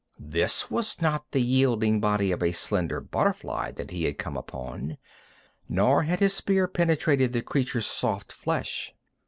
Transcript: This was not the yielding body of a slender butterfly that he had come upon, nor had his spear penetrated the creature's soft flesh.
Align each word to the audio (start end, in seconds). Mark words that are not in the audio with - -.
This 0.17 0.71
was 0.71 0.99
not 0.99 1.29
the 1.29 1.43
yielding 1.43 1.99
body 2.01 2.31
of 2.31 2.41
a 2.41 2.53
slender 2.53 2.99
butterfly 2.99 3.69
that 3.73 3.91
he 3.91 4.05
had 4.05 4.17
come 4.17 4.35
upon, 4.35 4.97
nor 5.69 6.01
had 6.01 6.19
his 6.21 6.33
spear 6.33 6.67
penetrated 6.67 7.33
the 7.33 7.43
creature's 7.43 7.85
soft 7.85 8.31
flesh. 8.31 8.95